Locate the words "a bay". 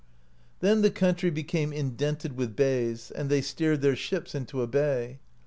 4.63-5.19